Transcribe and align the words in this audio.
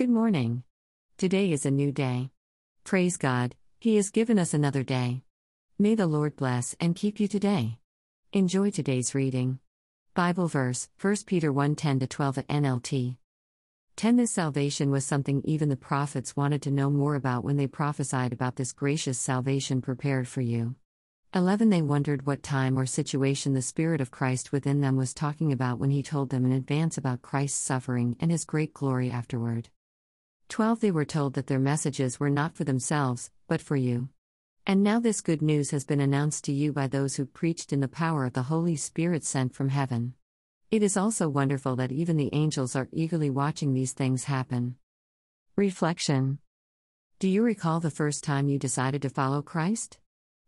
Good 0.00 0.08
morning. 0.08 0.62
Today 1.18 1.52
is 1.52 1.66
a 1.66 1.70
new 1.70 1.92
day. 1.92 2.30
Praise 2.84 3.18
God, 3.18 3.54
He 3.78 3.96
has 3.96 4.08
given 4.08 4.38
us 4.38 4.54
another 4.54 4.82
day. 4.82 5.24
May 5.78 5.94
the 5.94 6.06
Lord 6.06 6.36
bless 6.36 6.74
and 6.80 6.96
keep 6.96 7.20
you 7.20 7.28
today. 7.28 7.80
Enjoy 8.32 8.70
today's 8.70 9.14
reading. 9.14 9.58
Bible 10.14 10.48
verse 10.48 10.88
1 11.02 11.16
Peter 11.26 11.52
1 11.52 11.74
10 11.74 12.00
12 12.00 12.38
at 12.38 12.48
NLT. 12.48 13.18
10 13.96 14.16
This 14.16 14.30
salvation 14.30 14.90
was 14.90 15.04
something 15.04 15.42
even 15.44 15.68
the 15.68 15.76
prophets 15.76 16.34
wanted 16.34 16.62
to 16.62 16.70
know 16.70 16.88
more 16.88 17.14
about 17.14 17.44
when 17.44 17.58
they 17.58 17.66
prophesied 17.66 18.32
about 18.32 18.56
this 18.56 18.72
gracious 18.72 19.18
salvation 19.18 19.82
prepared 19.82 20.26
for 20.26 20.40
you. 20.40 20.76
11 21.34 21.68
They 21.68 21.82
wondered 21.82 22.24
what 22.24 22.42
time 22.42 22.78
or 22.78 22.86
situation 22.86 23.52
the 23.52 23.60
Spirit 23.60 24.00
of 24.00 24.10
Christ 24.10 24.50
within 24.50 24.80
them 24.80 24.96
was 24.96 25.12
talking 25.12 25.52
about 25.52 25.78
when 25.78 25.90
he 25.90 26.02
told 26.02 26.30
them 26.30 26.46
in 26.46 26.52
advance 26.52 26.96
about 26.96 27.20
Christ's 27.20 27.60
suffering 27.60 28.16
and 28.18 28.30
his 28.30 28.46
great 28.46 28.72
glory 28.72 29.10
afterward. 29.10 29.68
12 30.50 30.80
They 30.80 30.90
were 30.90 31.04
told 31.04 31.34
that 31.34 31.46
their 31.46 31.60
messages 31.60 32.18
were 32.18 32.28
not 32.28 32.56
for 32.56 32.64
themselves, 32.64 33.30
but 33.46 33.60
for 33.60 33.76
you. 33.76 34.08
And 34.66 34.82
now 34.82 34.98
this 34.98 35.20
good 35.20 35.42
news 35.42 35.70
has 35.70 35.84
been 35.84 36.00
announced 36.00 36.42
to 36.44 36.52
you 36.52 36.72
by 36.72 36.88
those 36.88 37.14
who 37.14 37.24
preached 37.24 37.72
in 37.72 37.78
the 37.78 37.86
power 37.86 38.24
of 38.24 38.32
the 38.32 38.42
Holy 38.42 38.74
Spirit 38.74 39.22
sent 39.22 39.54
from 39.54 39.68
heaven. 39.68 40.14
It 40.68 40.82
is 40.82 40.96
also 40.96 41.28
wonderful 41.28 41.76
that 41.76 41.92
even 41.92 42.16
the 42.16 42.30
angels 42.32 42.74
are 42.74 42.88
eagerly 42.90 43.30
watching 43.30 43.74
these 43.74 43.92
things 43.92 44.24
happen. 44.24 44.74
Reflection 45.54 46.40
Do 47.20 47.28
you 47.28 47.44
recall 47.44 47.78
the 47.78 47.88
first 47.88 48.24
time 48.24 48.48
you 48.48 48.58
decided 48.58 49.02
to 49.02 49.08
follow 49.08 49.42
Christ? 49.42 49.98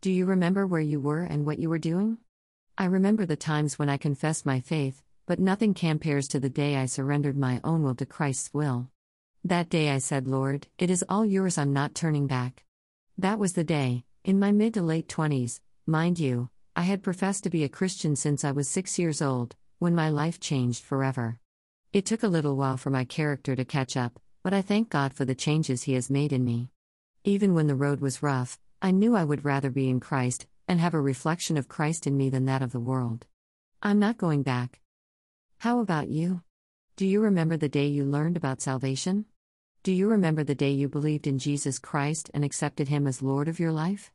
Do 0.00 0.12
you 0.12 0.26
remember 0.26 0.64
where 0.64 0.80
you 0.80 1.00
were 1.00 1.24
and 1.24 1.44
what 1.44 1.58
you 1.58 1.68
were 1.68 1.78
doing? 1.78 2.18
I 2.78 2.84
remember 2.84 3.26
the 3.26 3.34
times 3.34 3.80
when 3.80 3.88
I 3.88 3.96
confessed 3.96 4.46
my 4.46 4.60
faith, 4.60 5.02
but 5.26 5.40
nothing 5.40 5.74
compares 5.74 6.28
to 6.28 6.38
the 6.38 6.48
day 6.48 6.76
I 6.76 6.86
surrendered 6.86 7.36
my 7.36 7.60
own 7.64 7.82
will 7.82 7.96
to 7.96 8.06
Christ's 8.06 8.54
will. 8.54 8.90
That 9.48 9.70
day 9.70 9.88
I 9.88 9.96
said, 9.96 10.28
Lord, 10.28 10.66
it 10.76 10.90
is 10.90 11.02
all 11.08 11.24
yours, 11.24 11.56
I'm 11.56 11.72
not 11.72 11.94
turning 11.94 12.26
back. 12.26 12.66
That 13.16 13.38
was 13.38 13.54
the 13.54 13.64
day, 13.64 14.04
in 14.22 14.38
my 14.38 14.52
mid 14.52 14.74
to 14.74 14.82
late 14.82 15.08
20s, 15.08 15.60
mind 15.86 16.18
you, 16.18 16.50
I 16.76 16.82
had 16.82 17.02
professed 17.02 17.44
to 17.44 17.50
be 17.50 17.64
a 17.64 17.68
Christian 17.70 18.14
since 18.14 18.44
I 18.44 18.52
was 18.52 18.68
six 18.68 18.98
years 18.98 19.22
old, 19.22 19.56
when 19.78 19.94
my 19.94 20.10
life 20.10 20.38
changed 20.38 20.84
forever. 20.84 21.38
It 21.94 22.04
took 22.04 22.22
a 22.22 22.28
little 22.28 22.56
while 22.56 22.76
for 22.76 22.90
my 22.90 23.06
character 23.06 23.56
to 23.56 23.64
catch 23.64 23.96
up, 23.96 24.20
but 24.42 24.52
I 24.52 24.60
thank 24.60 24.90
God 24.90 25.14
for 25.14 25.24
the 25.24 25.34
changes 25.34 25.84
He 25.84 25.94
has 25.94 26.10
made 26.10 26.34
in 26.34 26.44
me. 26.44 26.68
Even 27.24 27.54
when 27.54 27.68
the 27.68 27.74
road 27.74 28.02
was 28.02 28.22
rough, 28.22 28.58
I 28.82 28.90
knew 28.90 29.16
I 29.16 29.24
would 29.24 29.46
rather 29.46 29.70
be 29.70 29.88
in 29.88 29.98
Christ 29.98 30.46
and 30.68 30.78
have 30.78 30.92
a 30.92 31.00
reflection 31.00 31.56
of 31.56 31.68
Christ 31.68 32.06
in 32.06 32.18
me 32.18 32.28
than 32.28 32.44
that 32.44 32.60
of 32.60 32.72
the 32.72 32.80
world. 32.80 33.24
I'm 33.82 33.98
not 33.98 34.18
going 34.18 34.42
back. 34.42 34.82
How 35.60 35.80
about 35.80 36.10
you? 36.10 36.42
Do 36.96 37.06
you 37.06 37.22
remember 37.22 37.56
the 37.56 37.70
day 37.70 37.86
you 37.86 38.04
learned 38.04 38.36
about 38.36 38.60
salvation? 38.60 39.24
Do 39.88 39.94
you 39.94 40.10
remember 40.10 40.44
the 40.44 40.54
day 40.54 40.72
you 40.72 40.86
believed 40.86 41.26
in 41.26 41.38
Jesus 41.38 41.78
Christ 41.78 42.30
and 42.34 42.44
accepted 42.44 42.88
Him 42.88 43.06
as 43.06 43.22
Lord 43.22 43.48
of 43.48 43.58
your 43.58 43.72
life? 43.72 44.12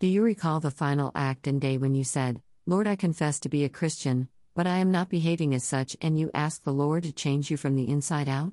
Do 0.00 0.08
you 0.08 0.20
recall 0.20 0.58
the 0.58 0.72
final 0.72 1.12
act 1.14 1.46
and 1.46 1.60
day 1.60 1.78
when 1.78 1.94
you 1.94 2.02
said, 2.02 2.42
Lord, 2.66 2.88
I 2.88 2.96
confess 2.96 3.38
to 3.38 3.48
be 3.48 3.62
a 3.62 3.68
Christian, 3.68 4.26
but 4.56 4.66
I 4.66 4.78
am 4.78 4.90
not 4.90 5.08
behaving 5.08 5.54
as 5.54 5.62
such, 5.62 5.96
and 6.02 6.18
you 6.18 6.32
asked 6.34 6.64
the 6.64 6.72
Lord 6.72 7.04
to 7.04 7.12
change 7.12 7.52
you 7.52 7.56
from 7.56 7.76
the 7.76 7.88
inside 7.88 8.28
out? 8.28 8.52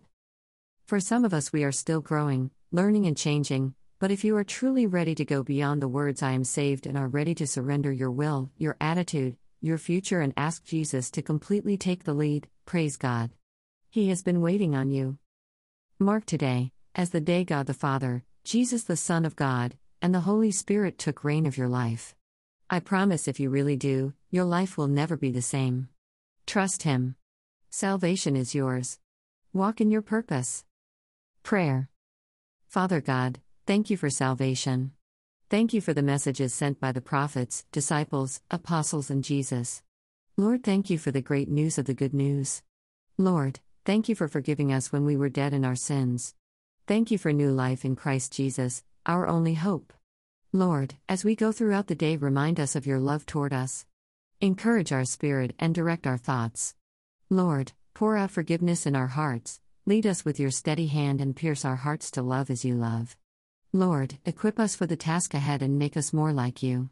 For 0.85 0.99
some 0.99 1.25
of 1.25 1.33
us, 1.33 1.51
we 1.51 1.63
are 1.63 1.71
still 1.71 2.01
growing, 2.01 2.51
learning, 2.71 3.07
and 3.07 3.17
changing, 3.17 3.73
but 3.97 4.11
if 4.11 4.23
you 4.23 4.37
are 4.37 4.43
truly 4.43 4.85
ready 4.85 5.15
to 5.15 5.25
go 5.25 5.41
beyond 5.41 5.81
the 5.81 5.87
words 5.87 6.21
I 6.21 6.33
am 6.33 6.43
saved 6.43 6.85
and 6.85 6.95
are 6.95 7.07
ready 7.07 7.33
to 7.33 7.47
surrender 7.47 7.91
your 7.91 8.11
will, 8.11 8.51
your 8.57 8.77
attitude, 8.79 9.37
your 9.59 9.79
future, 9.79 10.21
and 10.21 10.33
ask 10.37 10.63
Jesus 10.65 11.09
to 11.09 11.23
completely 11.23 11.77
take 11.77 12.03
the 12.03 12.13
lead, 12.13 12.47
praise 12.67 12.95
God. 12.95 13.31
He 13.89 14.09
has 14.09 14.21
been 14.21 14.39
waiting 14.39 14.75
on 14.75 14.91
you. 14.91 15.17
Mark 15.99 16.25
today, 16.25 16.71
as 16.95 17.09
the 17.09 17.21
day 17.21 17.43
God 17.43 17.67
the 17.67 17.73
Father, 17.73 18.23
Jesus 18.43 18.83
the 18.83 18.95
Son 18.95 19.25
of 19.25 19.35
God, 19.35 19.75
and 20.01 20.15
the 20.15 20.21
Holy 20.21 20.51
Spirit 20.51 20.97
took 20.97 21.23
reign 21.23 21.45
of 21.45 21.57
your 21.57 21.67
life. 21.67 22.15
I 22.69 22.79
promise 22.79 23.27
if 23.27 23.39
you 23.39 23.49
really 23.49 23.75
do, 23.75 24.13
your 24.29 24.45
life 24.45 24.77
will 24.77 24.87
never 24.87 25.17
be 25.17 25.31
the 25.31 25.41
same. 25.41 25.89
Trust 26.47 26.83
Him. 26.83 27.15
Salvation 27.69 28.35
is 28.35 28.55
yours. 28.55 28.99
Walk 29.53 29.81
in 29.81 29.91
your 29.91 30.01
purpose. 30.01 30.63
Prayer. 31.43 31.89
Father 32.67 33.01
God, 33.01 33.39
Thank 33.69 33.91
you 33.91 33.97
for 33.97 34.09
salvation. 34.09 34.93
Thank 35.51 35.75
you 35.75 35.79
for 35.79 35.93
the 35.93 36.01
messages 36.01 36.55
sent 36.55 36.79
by 36.79 36.91
the 36.91 37.01
prophets, 37.01 37.65
disciples, 37.71 38.41
apostles, 38.49 39.11
and 39.11 39.23
Jesus. 39.23 39.83
Lord, 40.37 40.63
thank 40.63 40.89
you 40.89 40.97
for 40.97 41.11
the 41.11 41.21
great 41.21 41.49
news 41.49 41.77
of 41.77 41.85
the 41.85 41.93
good 41.93 42.11
news. 42.11 42.63
Lord, 43.19 43.59
thank 43.85 44.09
you 44.09 44.15
for 44.15 44.27
forgiving 44.27 44.71
us 44.71 44.91
when 44.91 45.05
we 45.05 45.17
were 45.17 45.29
dead 45.29 45.53
in 45.53 45.65
our 45.65 45.75
sins. 45.75 46.35
Thank 46.87 47.11
you 47.11 47.17
for 47.17 47.31
new 47.31 47.51
life 47.51 47.85
in 47.85 47.95
Christ 47.95 48.33
Jesus, 48.33 48.83
our 49.05 49.27
only 49.27 49.53
hope. 49.53 49.93
Lord, 50.51 50.95
as 51.07 51.23
we 51.23 51.35
go 51.35 51.51
throughout 51.51 51.87
the 51.87 51.95
day, 51.95 52.17
remind 52.17 52.59
us 52.59 52.75
of 52.75 52.87
your 52.87 52.99
love 52.99 53.25
toward 53.25 53.53
us. 53.53 53.85
Encourage 54.41 54.91
our 54.91 55.05
spirit 55.05 55.53
and 55.59 55.75
direct 55.75 56.07
our 56.07 56.17
thoughts. 56.17 56.75
Lord, 57.29 57.73
pour 57.93 58.17
out 58.17 58.31
forgiveness 58.31 58.85
in 58.85 58.95
our 58.95 59.07
hearts, 59.07 59.59
lead 59.85 60.07
us 60.07 60.25
with 60.25 60.39
your 60.39 60.51
steady 60.51 60.87
hand 60.87 61.21
and 61.21 61.35
pierce 61.35 61.65
our 61.65 61.75
hearts 61.75 62.09
to 62.11 62.21
love 62.21 62.49
as 62.49 62.65
you 62.65 62.73
love. 62.73 63.15
Lord, 63.71 64.17
equip 64.25 64.59
us 64.59 64.75
for 64.75 64.87
the 64.87 64.95
task 64.95 65.33
ahead 65.35 65.61
and 65.61 65.77
make 65.77 65.95
us 65.95 66.13
more 66.13 66.33
like 66.33 66.63
you. 66.63 66.89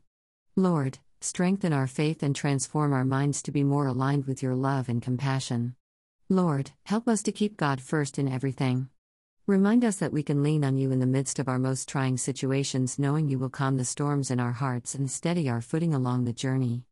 Lord, 0.56 1.00
strengthen 1.22 1.74
our 1.74 1.88
faith 1.88 2.22
and 2.22 2.36
transform 2.36 2.94
our 2.94 3.06
minds 3.06 3.42
to 3.44 3.52
be 3.52 3.64
more 3.64 3.88
aligned 3.88 4.26
with 4.26 4.44
your 4.44 4.56
love 4.56 4.90
and 4.90 5.02
compassion. 5.02 5.76
Lord, 6.30 6.72
help 6.84 7.08
us 7.08 7.24
to 7.24 7.32
keep 7.32 7.56
God 7.56 7.80
first 7.80 8.20
in 8.20 8.28
everything. 8.28 8.90
Remind 9.46 9.86
us 9.86 9.96
that 9.98 10.12
we 10.12 10.24
can 10.24 10.44
lean 10.44 10.66
on 10.66 10.76
you 10.76 10.92
in 10.92 11.00
the 11.00 11.06
midst 11.06 11.40
of 11.40 11.48
our 11.48 11.58
most 11.58 11.88
trying 11.88 12.18
situations, 12.18 13.00
knowing 13.00 13.30
you 13.30 13.40
will 13.40 13.50
calm 13.50 13.78
the 13.78 13.86
storms 13.86 14.30
in 14.30 14.38
our 14.38 14.52
hearts 14.52 14.94
and 14.94 15.10
steady 15.10 15.48
our 15.48 15.62
footing 15.62 15.94
along 15.94 16.26
the 16.26 16.34
journey. 16.34 16.84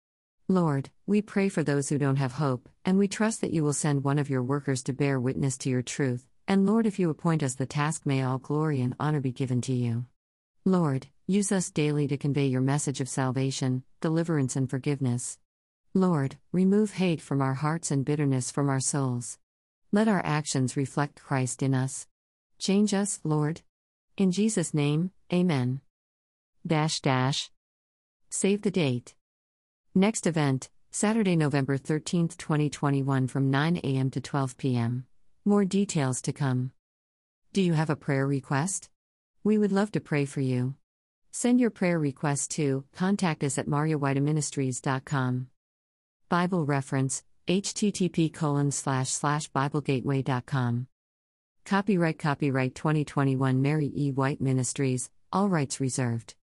Lord, 0.48 0.90
we 1.06 1.22
pray 1.22 1.50
for 1.50 1.64
those 1.64 1.90
who 1.90 1.98
don't 1.98 2.16
have 2.16 2.32
hope, 2.32 2.70
and 2.86 2.98
we 2.98 3.10
trust 3.10 3.42
that 3.42 3.52
you 3.52 3.62
will 3.62 3.74
send 3.74 4.06
one 4.06 4.20
of 4.20 4.30
your 4.30 4.42
workers 4.42 4.82
to 4.84 4.94
bear 4.94 5.20
witness 5.20 5.58
to 5.58 5.70
your 5.70 5.82
truth, 5.82 6.26
and 6.48 6.66
Lord, 6.66 6.86
if 6.86 6.98
you 6.98 7.10
appoint 7.10 7.44
us 7.44 7.56
the 7.56 7.66
task, 7.66 8.06
may 8.06 8.24
all 8.24 8.38
glory 8.38 8.80
and 8.80 8.96
honor 9.02 9.20
be 9.20 9.34
given 9.34 9.60
to 9.64 9.74
you. 9.74 10.06
Lord, 10.64 11.08
use 11.28 11.52
us 11.52 11.72
daily 11.72 12.08
to 12.08 12.16
convey 12.16 12.46
your 12.46 12.62
message 12.62 13.02
of 13.02 13.10
salvation, 13.10 13.84
deliverance, 14.00 14.56
and 14.56 14.70
forgiveness. 14.70 15.40
Lord, 15.98 16.36
remove 16.52 16.96
hate 16.96 17.22
from 17.22 17.42
our 17.42 17.54
hearts 17.54 17.90
and 17.90 18.04
bitterness 18.04 18.52
from 18.52 18.68
our 18.68 18.82
souls. 18.82 19.38
Let 19.94 20.10
our 20.10 20.22
actions 20.26 20.76
reflect 20.76 21.24
Christ 21.24 21.64
in 21.64 21.74
us. 21.74 22.06
Change 22.60 22.94
us, 22.94 23.22
Lord. 23.24 23.62
In 24.18 24.34
Jesus' 24.34 24.74
name, 24.74 25.12
Amen. 25.32 25.80
Dash 26.68 27.00
dash. 27.00 27.50
Save 28.30 28.64
the 28.64 28.72
date. 28.72 29.16
Next 29.94 30.28
event, 30.28 30.70
Saturday, 30.92 31.38
November 31.38 31.78
13, 31.78 32.28
2021, 32.28 33.28
from 33.28 33.50
9 33.50 33.78
a.m. 33.78 34.12
to 34.12 34.20
12 34.20 34.58
p.m. 34.58 35.06
More 35.46 35.64
details 35.64 36.22
to 36.24 36.34
come. 36.34 36.74
Do 37.54 37.62
you 37.62 37.72
have 37.72 37.90
a 37.90 37.96
prayer 37.96 38.28
request? 38.28 38.90
We 39.46 39.58
would 39.58 39.72
love 39.72 39.94
to 39.94 40.02
pray 40.02 40.26
for 40.26 40.42
you. 40.42 40.76
Send 41.32 41.62
your 41.62 41.70
prayer 41.70 41.98
request 41.98 42.52
to 42.52 42.84
contact 42.94 43.46
us 43.46 43.58
at 43.58 43.68
maryewhiteministries.com. 43.68 45.48
Bible 46.30 46.66
reference 46.66 47.24
http 47.48 48.34
colon 48.34 48.72
slash 48.72 49.10
slash 49.10 49.52
biblegateway.com. 49.52 50.88
Copyright 51.66 52.20
Copyright 52.20 52.76
2021 52.76 53.62
Mary 53.62 53.92
E. 53.96 54.12
White 54.12 54.42
Ministries, 54.42 55.10
all 55.32 55.50
rights 55.50 55.80
reserved. 55.80 56.36